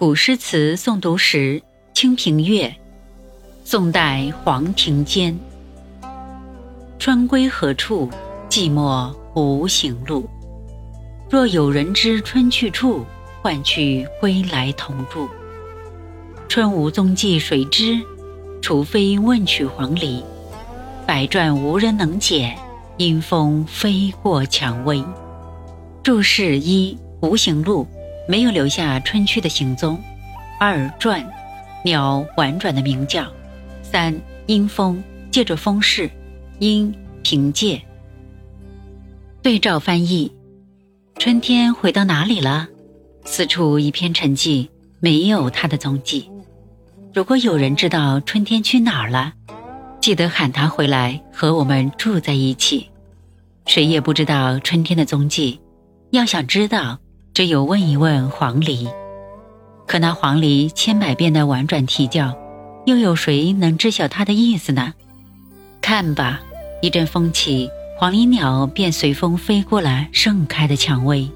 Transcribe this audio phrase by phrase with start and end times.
[0.00, 1.60] 古诗词诵读时，
[1.92, 2.68] 《清平乐》，
[3.66, 5.38] 宋代黄庭坚。
[6.98, 8.08] 春归何处？
[8.48, 10.26] 寂寞无行路。
[11.28, 13.04] 若有人知春去处，
[13.42, 15.28] 唤去归来同住。
[16.48, 18.00] 春无踪迹谁知？
[18.62, 20.24] 除非问取黄鹂。
[21.06, 22.56] 百转无人能解，
[22.96, 25.04] 因风飞过蔷薇。
[26.02, 27.86] 注释一：无行路。
[28.30, 30.00] 没有留下春去的行踪。
[30.60, 31.28] 二转，
[31.84, 33.26] 鸟婉转的鸣叫。
[33.82, 34.14] 三
[34.46, 36.08] 阴风，借着风势。
[36.60, 36.94] 阴
[37.24, 37.82] 凭借。
[39.42, 40.30] 对照翻译：
[41.18, 42.68] 春天回到哪里了？
[43.24, 44.68] 四处一片沉寂，
[45.00, 46.30] 没有它的踪迹。
[47.12, 49.32] 如果有人知道春天去哪儿了，
[50.00, 52.88] 记得喊他回来和我们住在一起。
[53.66, 55.60] 谁也不知道春天的踪迹，
[56.10, 56.96] 要想知道。
[57.32, 58.88] 只有问一问黄鹂，
[59.86, 62.34] 可那黄鹂千百遍的婉转啼叫，
[62.86, 64.92] 又有谁能知晓它的意思呢？
[65.80, 66.40] 看吧，
[66.82, 71.30] 一阵风起，黄鹂鸟便随风飞过了盛开的蔷薇。